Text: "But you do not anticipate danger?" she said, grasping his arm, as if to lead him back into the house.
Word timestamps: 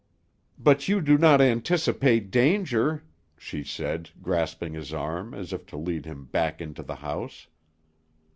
"But 0.57 0.87
you 0.87 0.99
do 0.99 1.15
not 1.15 1.41
anticipate 1.41 2.31
danger?" 2.31 3.03
she 3.37 3.63
said, 3.63 4.09
grasping 4.19 4.73
his 4.73 4.91
arm, 4.91 5.35
as 5.35 5.53
if 5.53 5.67
to 5.67 5.77
lead 5.77 6.05
him 6.07 6.25
back 6.25 6.59
into 6.59 6.81
the 6.81 6.95
house. 7.05 7.45